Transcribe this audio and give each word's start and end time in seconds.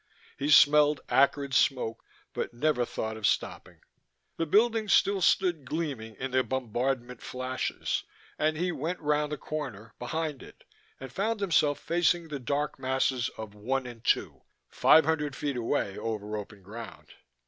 He 0.35 0.49
smelled 0.49 1.01
acrid 1.09 1.53
smoke, 1.53 2.03
but 2.33 2.55
never 2.55 2.85
thought 2.85 3.17
of 3.17 3.27
stopping: 3.27 3.81
the 4.35 4.47
Building 4.47 4.89
still 4.89 5.21
stood 5.21 5.63
gleaming 5.63 6.15
in 6.15 6.31
the 6.31 6.43
bombardment 6.43 7.21
flashes, 7.21 8.03
and 8.39 8.57
he 8.57 8.71
went 8.71 8.99
round 8.99 9.31
the 9.31 9.37
corner, 9.37 9.93
behind 9.99 10.41
it, 10.41 10.63
and 10.99 11.13
found 11.13 11.39
himself 11.39 11.79
facing 11.79 12.29
the 12.29 12.39
dark 12.39 12.79
masses 12.79 13.29
of 13.37 13.53
One 13.53 13.85
and 13.85 14.03
Two, 14.03 14.41
five 14.69 15.05
hundred 15.05 15.35
feet 15.35 15.55
away 15.55 15.99
over 15.99 16.35
open 16.35 16.63
ground. 16.63 17.09